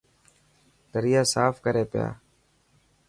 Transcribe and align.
دريا 0.93 1.21
صاف 1.33 1.55
ڪري 1.65 1.83
پيا. 1.91 2.07